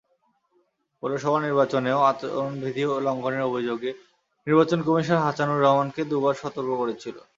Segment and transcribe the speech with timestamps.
[1.03, 3.91] পৌরসভা নির্বাচনেও আচরণবিধি লঙ্ঘনের অভিযোগে
[4.47, 7.17] নির্বাচন কমিশন হাচানুর রহমানকে দুবার সতর্ক করেছিল।